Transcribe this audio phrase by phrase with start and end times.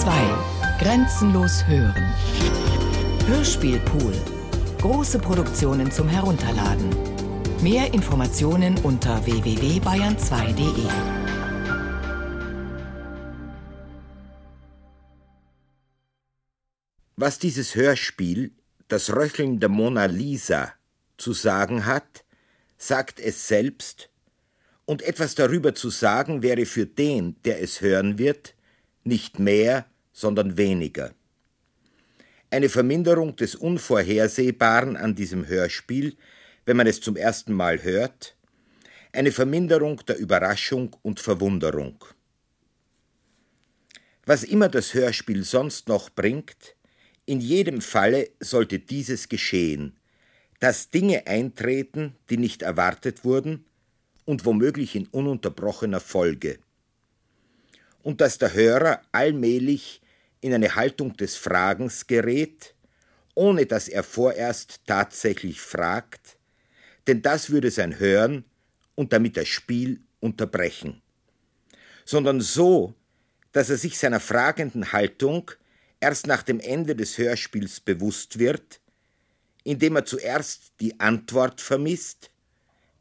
[0.00, 0.10] 2.
[0.78, 2.12] Grenzenlos hören.
[3.26, 4.12] Hörspielpool.
[4.78, 6.90] Große Produktionen zum Herunterladen.
[7.62, 10.84] Mehr Informationen unter www.bayern2.de.
[17.16, 18.52] Was dieses Hörspiel,
[18.88, 20.74] das Röcheln der Mona Lisa,
[21.16, 22.26] zu sagen hat,
[22.76, 24.10] sagt es selbst,
[24.84, 28.56] und etwas darüber zu sagen wäre für den, der es hören wird,
[29.06, 31.14] nicht mehr, sondern weniger.
[32.48, 36.16] Eine Verminderung des Unvorhersehbaren an diesem Hörspiel,
[36.64, 38.34] wenn man es zum ersten Mal hört,
[39.12, 42.02] eine Verminderung der Überraschung und Verwunderung.
[44.24, 46.76] Was immer das Hörspiel sonst noch bringt,
[47.26, 49.98] in jedem Falle sollte dieses geschehen,
[50.60, 53.66] dass Dinge eintreten, die nicht erwartet wurden
[54.24, 56.58] und womöglich in ununterbrochener Folge.
[58.02, 60.00] Und dass der Hörer allmählich
[60.46, 62.74] in eine Haltung des Fragens gerät,
[63.34, 66.38] ohne dass er vorerst tatsächlich fragt,
[67.08, 68.44] denn das würde sein Hören
[68.94, 71.02] und damit das Spiel unterbrechen,
[72.04, 72.94] sondern so,
[73.50, 75.50] dass er sich seiner fragenden Haltung
[75.98, 78.80] erst nach dem Ende des Hörspiels bewusst wird,
[79.64, 82.30] indem er zuerst die Antwort vermisst,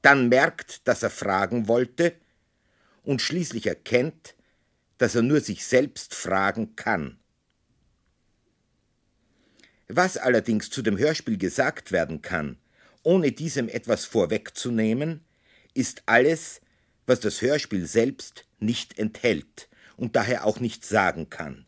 [0.02, 2.16] dann merkt, dass er fragen wollte
[3.04, 4.34] und schließlich erkennt,
[4.98, 7.20] dass er nur sich selbst fragen kann.
[9.88, 12.58] Was allerdings zu dem Hörspiel gesagt werden kann,
[13.04, 15.24] ohne diesem etwas vorwegzunehmen,
[15.74, 16.62] ist alles,
[17.06, 21.66] was das Hörspiel selbst nicht enthält und daher auch nicht sagen kann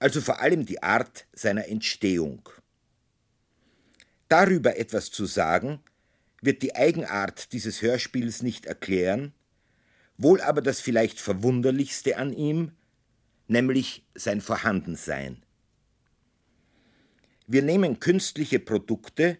[0.00, 2.48] also vor allem die Art seiner Entstehung.
[4.28, 5.80] Darüber etwas zu sagen,
[6.40, 9.34] wird die Eigenart dieses Hörspiels nicht erklären,
[10.16, 12.72] wohl aber das vielleicht Verwunderlichste an ihm,
[13.46, 15.42] nämlich sein Vorhandensein.
[17.52, 19.36] Wir nehmen künstliche Produkte,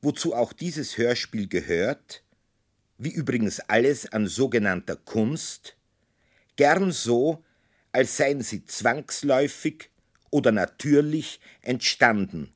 [0.00, 2.22] wozu auch dieses Hörspiel gehört,
[2.98, 5.76] wie übrigens alles an sogenannter Kunst,
[6.54, 7.42] gern so,
[7.90, 9.90] als seien sie zwangsläufig
[10.30, 12.54] oder natürlich entstanden,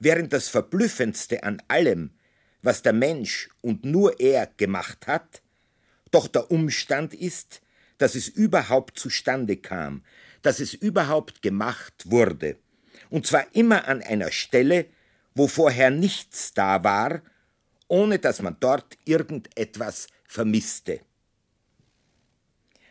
[0.00, 2.10] während das Verblüffendste an allem,
[2.62, 5.40] was der Mensch und nur er gemacht hat,
[6.10, 7.62] doch der Umstand ist,
[7.98, 10.02] dass es überhaupt zustande kam,
[10.42, 12.56] dass es überhaupt gemacht wurde,
[13.10, 14.86] und zwar immer an einer Stelle,
[15.34, 17.22] wo vorher nichts da war,
[17.88, 21.00] ohne dass man dort irgendetwas vermisste.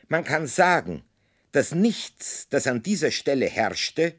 [0.07, 1.03] Man kann sagen,
[1.51, 4.13] das Nichts, das an dieser Stelle herrschte,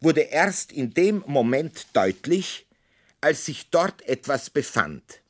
[0.00, 2.66] wurde erst in dem Moment deutlich,
[3.20, 5.20] als sich dort etwas befand.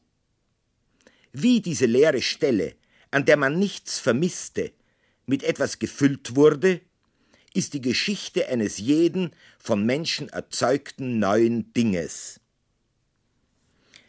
[1.33, 2.75] Wie diese leere Stelle,
[3.11, 4.73] an der man nichts vermisste,
[5.27, 6.81] mit etwas gefüllt wurde,
[7.59, 12.39] ist die Geschichte eines jeden von Menschen erzeugten neuen Dinges.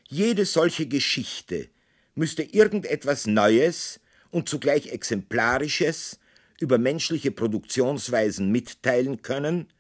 [0.07, 1.67] Jede solche Geschichte
[2.13, 3.99] müsste irgendetwas Neues
[4.29, 6.19] und zugleich Exemplarisches
[6.59, 9.73] über menschliche Produktionsweisen mitteilen können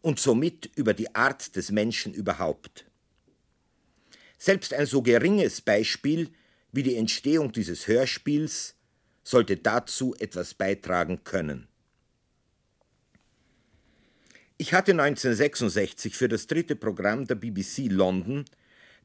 [0.00, 2.84] und somit über die Art des Menschen überhaupt.
[4.38, 6.30] Selbst ein so geringes Beispiel
[6.72, 8.74] wie die Entstehung dieses Hörspiels
[9.22, 11.68] sollte dazu etwas beitragen können.
[14.60, 18.44] Ich hatte 1966 für das dritte Programm der BBC London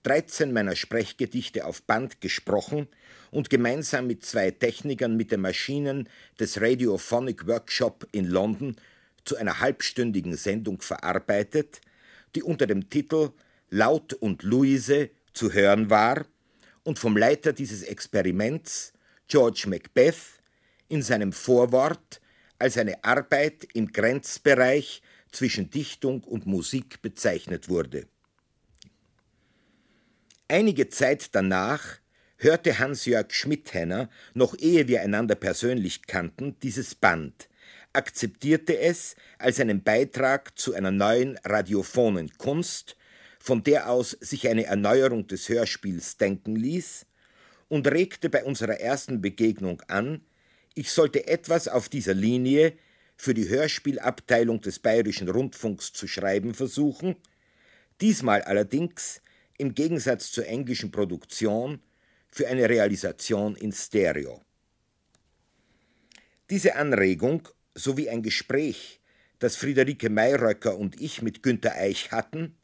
[0.02, 2.88] 13 meiner Sprechgedichte auf Band gesprochen
[3.30, 6.10] und gemeinsam mit zwei Technikern mit den Maschinen
[6.40, 8.78] des Radiophonic Workshop in London
[9.26, 11.82] zu einer halbstündigen Sendung verarbeitet,
[12.34, 13.30] die unter dem Titel
[13.70, 16.26] Laut und Luise zu hören war
[16.82, 18.92] und vom Leiter dieses Experiments,
[19.28, 20.42] George Macbeth,
[20.90, 22.22] in seinem Vorwort
[22.58, 25.04] als eine Arbeit im Grenzbereich
[25.34, 28.08] zwischen Dichtung und Musik bezeichnet wurde.
[30.48, 32.00] Einige Zeit danach
[32.38, 37.50] hörte Hans-Jörg Schmidhenner, noch ehe wir einander persönlich kannten, dieses Band,
[37.94, 42.98] akzeptierte es als einen Beitrag zu einer neuen radiophonen Kunst,
[43.40, 47.06] von der aus sich eine Erneuerung des Hörspiels denken ließ,
[47.70, 50.22] und regte bei unserer ersten Begegnung an,
[50.76, 52.74] ich sollte etwas auf dieser Linie
[53.16, 57.16] für die Hörspielabteilung des Bayerischen Rundfunks zu schreiben versuchen,
[58.02, 59.22] diesmal allerdings
[59.58, 61.80] im Gegensatz zur englischen Produktion
[62.30, 64.42] für eine Realisation in Stereo.
[66.50, 69.00] Diese Anregung sowie ein Gespräch,
[69.40, 72.56] das Friederike Mayröcker und ich mit Günter Eich hatten,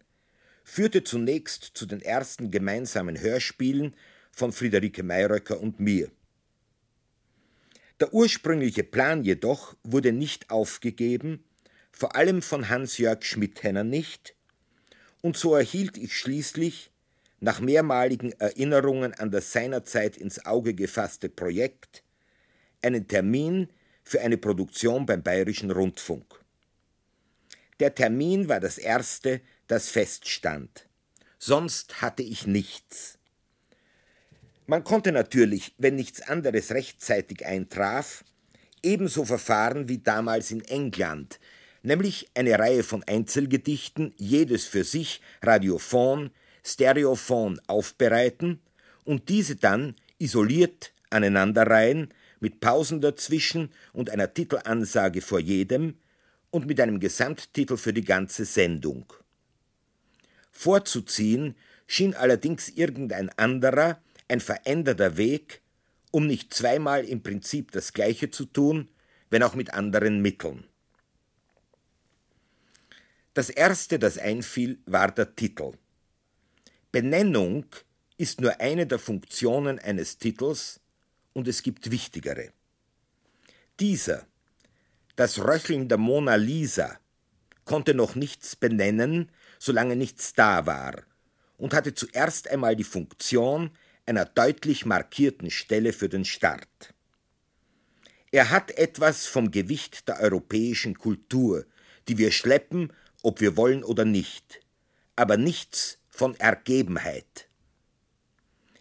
[0.64, 3.96] führte zunächst zu den ersten gemeinsamen Hörspielen
[4.32, 6.12] von Friederike Mayröcker und mir.
[8.00, 11.44] Der ursprüngliche Plan jedoch wurde nicht aufgegeben
[12.00, 14.34] vor allem von Hans-Jörg Schmidhenner nicht,
[15.22, 16.92] und so erhielt ich schließlich,
[17.42, 22.04] nach mehrmaligen Erinnerungen an das seinerzeit ins Auge gefasste Projekt,
[22.82, 23.68] einen Termin
[24.06, 26.42] für eine Produktion beim Bayerischen Rundfunk.
[27.82, 30.88] Der Termin war das erste, das feststand.
[31.38, 33.19] Sonst hatte ich nichts.
[34.70, 38.24] Man konnte natürlich, wenn nichts anderes rechtzeitig eintraf,
[38.84, 41.40] ebenso verfahren wie damals in England,
[41.82, 46.30] nämlich eine Reihe von Einzelgedichten, jedes für sich radiophon,
[46.64, 48.62] stereophon aufbereiten
[49.06, 55.98] und diese dann isoliert aneinanderreihen, mit Pausen dazwischen und einer Titelansage vor jedem
[56.52, 59.12] und mit einem Gesamttitel für die ganze Sendung.
[60.52, 61.56] Vorzuziehen
[61.88, 64.00] schien allerdings irgendein anderer,
[64.30, 65.62] ein veränderter Weg,
[66.12, 68.88] um nicht zweimal im Prinzip das Gleiche zu tun,
[69.30, 70.64] wenn auch mit anderen Mitteln.
[73.34, 75.74] Das erste, das einfiel, war der Titel.
[76.92, 77.66] Benennung
[78.18, 80.80] ist nur eine der Funktionen eines Titels
[81.34, 82.52] und es gibt wichtigere.
[83.80, 84.26] Dieser,
[85.16, 87.00] das Röcheln der Mona Lisa,
[87.66, 91.04] konnte noch nichts benennen, solange nichts da war,
[91.58, 93.70] und hatte zuerst einmal die Funktion
[94.10, 96.96] einer deutlich markierten Stelle für den Start.
[98.32, 101.66] Er hat etwas vom Gewicht der europäischen Kultur,
[102.08, 102.92] die wir schleppen,
[103.22, 104.62] ob wir wollen oder nicht,
[105.16, 107.48] aber nichts von Ergebenheit.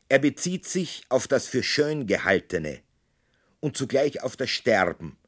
[0.09, 2.81] Er bezieht sich auf das für schön gehaltene
[3.61, 5.19] und zugleich auf das Sterben,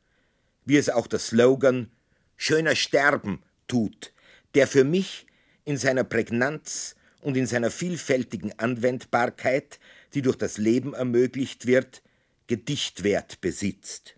[0.65, 1.91] wie es auch der Slogan
[2.37, 4.15] Schöner Sterben tut,
[4.55, 5.27] der für mich
[5.67, 9.79] in seiner Prägnanz und in seiner vielfältigen Anwendbarkeit,
[10.15, 12.03] die durch das Leben ermöglicht wird,
[12.47, 14.17] Gedichtwert besitzt.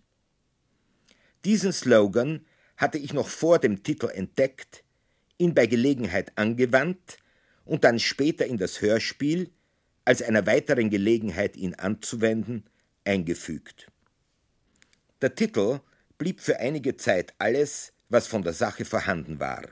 [1.45, 2.45] Diesen Slogan
[2.77, 4.83] hatte ich noch vor dem Titel entdeckt,
[5.37, 7.17] ihn bei Gelegenheit angewandt
[7.65, 9.51] und dann später in das Hörspiel,
[10.05, 12.63] als einer weiteren Gelegenheit, ihn anzuwenden,
[13.05, 13.91] eingefügt.
[15.21, 15.79] Der Titel
[16.17, 19.63] blieb für einige Zeit alles, was von der Sache vorhanden war.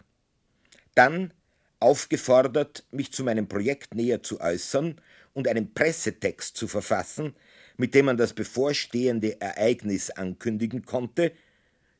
[0.95, 1.33] Dann
[1.81, 5.01] aufgefordert, mich zu meinem Projekt näher zu äußern
[5.33, 7.35] und einen Pressetext zu verfassen,
[7.77, 11.31] mit dem man das bevorstehende Ereignis ankündigen konnte,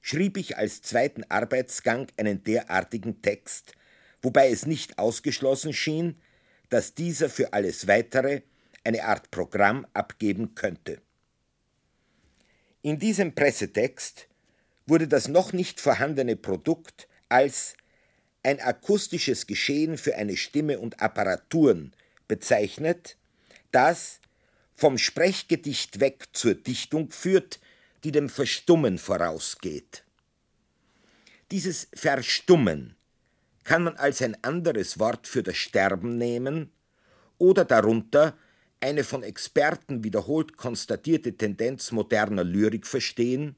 [0.02, 3.74] schrieb ich als zweiten Arbeitsgang einen derartigen Text,
[4.22, 6.20] wobei es nicht ausgeschlossen schien,
[6.70, 8.42] dass dieser für alles Weitere
[8.84, 11.02] eine Art Programm abgeben könnte.
[12.82, 14.28] In diesem Pressetext
[14.88, 17.76] wurde das noch nicht vorhandene Produkt als
[18.44, 21.94] ein akustisches Geschehen für eine Stimme und Apparaturen
[22.28, 23.18] bezeichnet,
[23.72, 24.20] das
[24.76, 27.60] vom Sprechgedicht weg zur Dichtung führt,
[28.04, 30.04] die dem Verstummen vorausgeht.
[31.52, 32.96] Dieses Verstummen
[33.64, 36.72] kann man als ein anderes Wort für das Sterben nehmen
[37.38, 38.36] oder darunter
[38.80, 43.56] eine von Experten wiederholt konstatierte Tendenz moderner Lyrik verstehen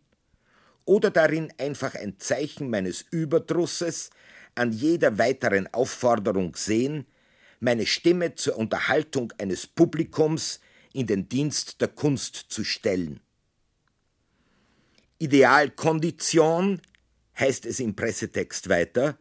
[0.83, 4.09] oder darin einfach ein Zeichen meines Überdrusses
[4.55, 7.05] an jeder weiteren Aufforderung sehen,
[7.59, 10.59] meine Stimme zur Unterhaltung eines Publikums
[10.93, 13.19] in den Dienst der Kunst zu stellen.
[15.17, 16.81] Idealkondition
[17.39, 19.17] heißt es im Pressetext weiter,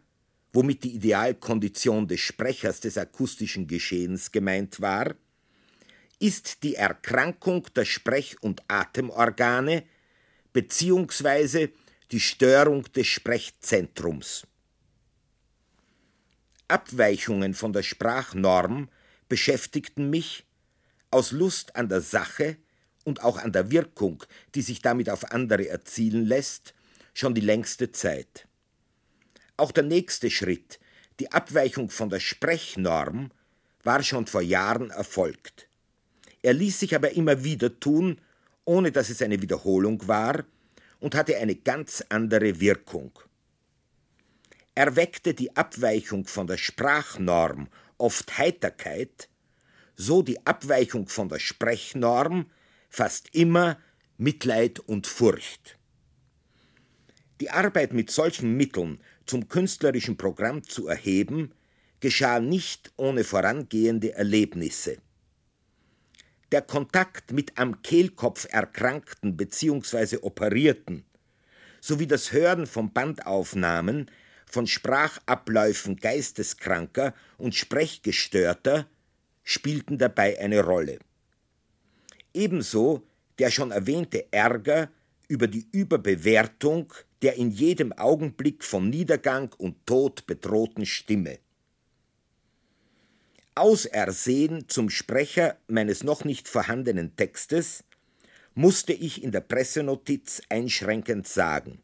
[0.52, 5.14] womit die Idealkondition des Sprechers des akustischen Geschehens gemeint war,
[6.18, 9.84] ist die Erkrankung der Sprech- und Atemorgane
[10.52, 11.70] beziehungsweise
[12.10, 14.46] die Störung des Sprechzentrums.
[16.68, 18.88] Abweichungen von der Sprachnorm
[19.28, 20.44] beschäftigten mich
[21.10, 22.56] aus Lust an der Sache
[23.04, 26.74] und auch an der Wirkung, die sich damit auf andere erzielen lässt,
[27.14, 28.46] schon die längste Zeit.
[29.56, 30.80] Auch der nächste Schritt,
[31.20, 33.30] die Abweichung von der Sprechnorm,
[33.82, 35.68] war schon vor Jahren erfolgt.
[36.42, 38.20] Er ließ sich aber immer wieder tun,
[38.64, 40.44] ohne dass es eine Wiederholung war,
[41.00, 43.12] und hatte eine ganz andere Wirkung
[44.74, 49.28] erweckte die Abweichung von der Sprachnorm oft Heiterkeit,
[49.96, 52.50] so die Abweichung von der Sprechnorm
[52.88, 53.78] fast immer
[54.16, 55.78] Mitleid und Furcht.
[57.40, 61.52] Die Arbeit mit solchen Mitteln zum künstlerischen Programm zu erheben,
[62.00, 64.98] geschah nicht ohne vorangehende Erlebnisse.
[66.50, 70.18] Der Kontakt mit am Kehlkopf Erkrankten bzw.
[70.22, 71.04] Operierten
[71.80, 74.10] sowie das Hören von Bandaufnahmen
[74.52, 78.86] von Sprachabläufen Geisteskranker und Sprechgestörter
[79.42, 80.98] spielten dabei eine Rolle.
[82.34, 83.02] Ebenso
[83.38, 84.90] der schon erwähnte Ärger
[85.26, 86.92] über die Überbewertung
[87.22, 91.38] der in jedem Augenblick von Niedergang und Tod bedrohten Stimme.
[93.54, 97.84] Ausersehen zum Sprecher meines noch nicht vorhandenen Textes
[98.54, 101.80] musste ich in der Pressenotiz einschränkend sagen.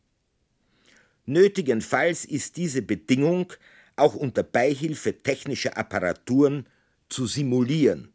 [1.29, 3.53] Nötigenfalls ist diese Bedingung
[3.97, 6.67] auch unter Beihilfe technischer Apparaturen
[7.11, 8.15] zu simulieren.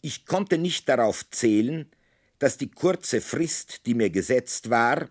[0.00, 1.90] Ich konnte nicht darauf zählen,
[2.38, 5.10] dass die kurze Frist, die mir gesetzt war,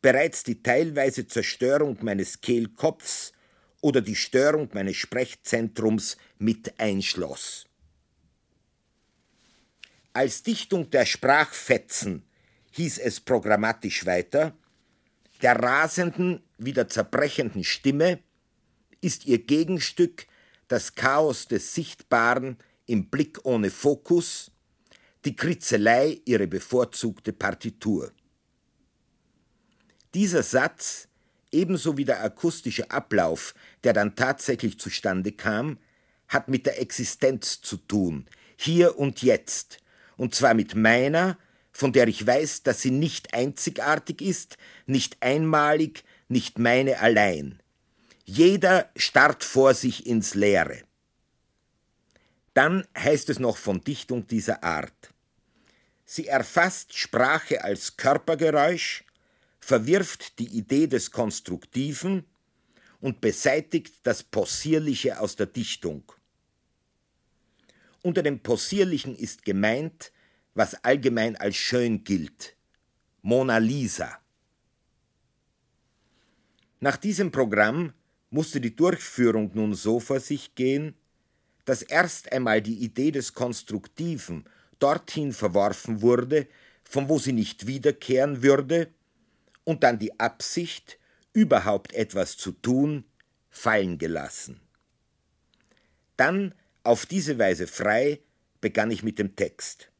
[0.00, 3.34] bereits die teilweise Zerstörung meines Kehlkopfs
[3.82, 7.66] oder die Störung meines Sprechzentrums mit einschloss.
[10.14, 12.24] Als Dichtung der Sprachfetzen
[12.70, 14.56] hieß es programmatisch weiter,
[15.42, 18.20] der rasenden, wieder zerbrechenden Stimme
[19.00, 20.26] ist ihr Gegenstück
[20.68, 22.56] das Chaos des Sichtbaren
[22.86, 24.52] im Blick ohne Fokus,
[25.24, 28.12] die Kritzelei ihre bevorzugte Partitur.
[30.14, 31.08] Dieser Satz,
[31.50, 35.78] ebenso wie der akustische Ablauf, der dann tatsächlich zustande kam,
[36.28, 39.78] hat mit der Existenz zu tun, hier und jetzt,
[40.16, 41.36] und zwar mit meiner,
[41.82, 47.60] von der ich weiß, dass sie nicht einzigartig ist, nicht einmalig, nicht meine allein.
[48.24, 50.82] Jeder starrt vor sich ins Leere.
[52.54, 55.12] Dann heißt es noch von Dichtung dieser Art.
[56.04, 59.02] Sie erfasst Sprache als Körpergeräusch,
[59.58, 62.24] verwirft die Idee des Konstruktiven
[63.00, 66.04] und beseitigt das Possierliche aus der Dichtung.
[68.02, 70.12] Unter dem Possierlichen ist gemeint,
[70.54, 72.56] was allgemein als schön gilt.
[73.22, 74.18] Mona Lisa.
[76.80, 77.92] Nach diesem Programm
[78.30, 80.96] musste die Durchführung nun so vor sich gehen,
[81.64, 84.44] dass erst einmal die Idee des Konstruktiven
[84.80, 86.48] dorthin verworfen wurde,
[86.82, 88.88] von wo sie nicht wiederkehren würde,
[89.64, 90.98] und dann die Absicht,
[91.32, 93.04] überhaupt etwas zu tun,
[93.48, 94.60] fallen gelassen.
[96.16, 98.18] Dann, auf diese Weise frei,
[98.60, 99.91] begann ich mit dem Text.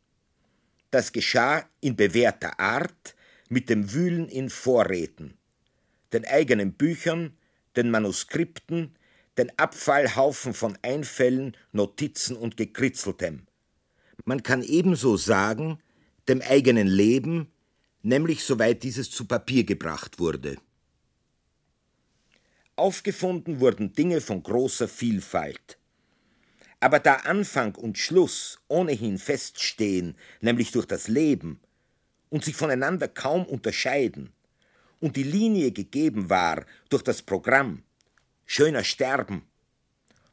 [0.93, 3.17] Das geschah in bewährter Art
[3.49, 5.39] mit dem Wühlen in Vorräten,
[6.13, 7.35] den eigenen Büchern,
[7.77, 8.95] den Manuskripten,
[9.39, 13.47] den Abfallhaufen von Einfällen, Notizen und Gekritzeltem.
[14.27, 15.79] Man kann ebenso sagen,
[16.29, 17.51] dem eigenen Leben,
[18.03, 20.59] nämlich soweit dieses zu Papier gebracht wurde.
[22.77, 25.79] Aufgefunden wurden Dinge von großer Vielfalt.
[26.83, 31.61] Aber da Anfang und Schluss ohnehin feststehen, nämlich durch das Leben,
[32.29, 34.33] und sich voneinander kaum unterscheiden,
[34.99, 37.85] und die Linie gegeben war durch das Programm,
[38.47, 39.47] schöner Sterben,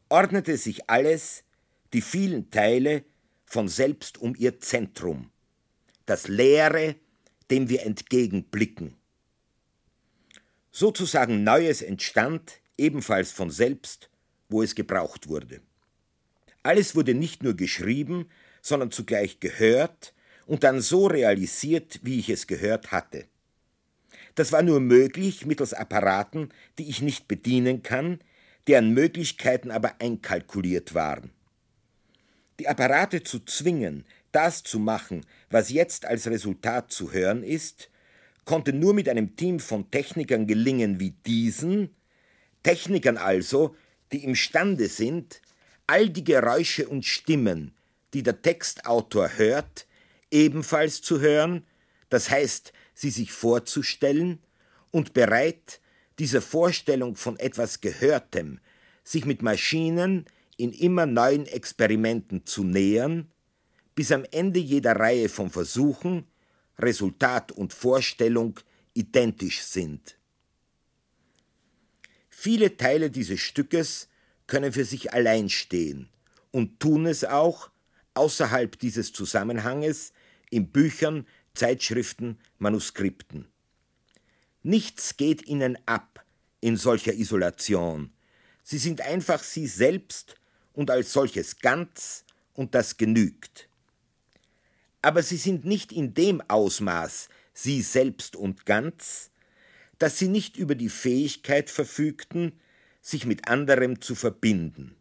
[0.10, 1.44] ordnete sich alles,
[1.94, 3.04] die vielen Teile,
[3.46, 5.30] von selbst um ihr Zentrum,
[6.08, 6.96] das Leere,
[7.52, 8.96] dem wir entgegenblicken.
[10.72, 14.10] Sozusagen Neues entstand, ebenfalls von selbst,
[14.50, 15.62] wo es gebraucht wurde.
[16.64, 18.30] Alles wurde nicht nur geschrieben,
[18.62, 20.14] sondern zugleich gehört
[20.46, 23.26] und dann so realisiert, wie ich es gehört hatte.
[24.36, 28.20] Das war nur möglich mittels Apparaten, die ich nicht bedienen kann,
[28.68, 31.32] deren Möglichkeiten aber einkalkuliert waren.
[32.60, 37.90] Die Apparate zu zwingen, das zu machen, was jetzt als Resultat zu hören ist,
[38.46, 41.96] konnte nur mit einem Team von Technikern gelingen wie diesen,
[42.64, 43.76] Technikern also,
[44.12, 45.42] die imstande sind,
[45.90, 47.74] all die Geräusche und Stimmen,
[48.14, 49.88] die der Textautor hört,
[50.30, 51.66] ebenfalls zu hören,
[52.10, 54.38] das heißt, sie sich vorzustellen
[54.92, 55.82] und bereit,
[56.20, 58.60] dieser Vorstellung von etwas Gehörtem,
[59.04, 60.26] sich mit Maschinen
[60.58, 63.32] in immer neuen Experimenten zu nähern,
[63.96, 66.28] bis am Ende jeder Reihe von Versuchen
[66.78, 68.60] Resultat und Vorstellung
[68.94, 70.20] identisch sind.
[72.30, 74.09] Viele Teile dieses Stückes
[74.50, 76.10] können für sich allein stehen
[76.52, 77.72] und tun es auch
[78.16, 80.12] außerhalb dieses Zusammenhanges
[80.50, 83.48] in Büchern, Zeitschriften, Manuskripten.
[84.62, 86.26] Nichts geht ihnen ab
[86.60, 88.12] in solcher Isolation.
[88.64, 90.36] Sie sind einfach sie selbst
[90.74, 93.70] und als solches ganz, und das genügt
[95.02, 99.32] aber sie sind nicht in dem Ausmaß sie selbst und ganz,
[99.98, 102.60] dass sie nicht über die Fähigkeit verfügten,
[103.02, 104.96] sich mit anderem zu verbinden.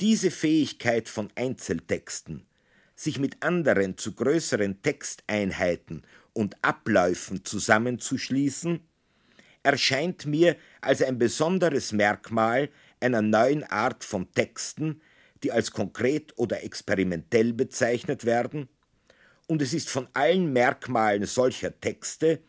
[0.00, 2.46] Diese Fähigkeit von Einzeltexten,
[2.96, 6.02] sich mit anderen zu größeren Texteinheiten
[6.32, 8.80] und Abläufen zusammenzuschließen,
[9.62, 15.00] erscheint mir als ein besonderes Merkmal einer neuen Art von Texten,
[15.42, 18.68] die als konkret oder experimentell bezeichnet werden
[19.46, 22.40] und es ist von allen Merkmalen solcher Texte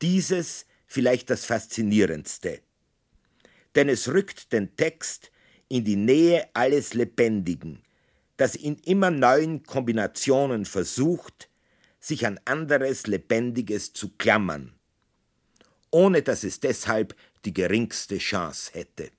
[0.00, 2.60] dieses vielleicht das Faszinierendste.
[3.74, 5.30] Denn es rückt den Text
[5.68, 7.82] in die Nähe alles Lebendigen,
[8.36, 11.48] das in immer neuen Kombinationen versucht,
[12.00, 14.74] sich an anderes Lebendiges zu klammern,
[15.90, 19.10] ohne dass es deshalb die geringste Chance hätte.